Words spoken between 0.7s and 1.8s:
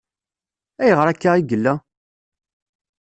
Ayɣer akka i yella?